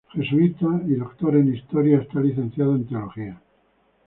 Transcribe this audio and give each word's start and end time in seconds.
Jesuita 0.15 0.81
y 0.87 0.95
doctor 0.95 1.35
en 1.35 1.53
Historia, 1.53 1.99
está 1.99 2.21
licenciado 2.21 2.75
en 2.75 2.87
Teología. 2.87 3.39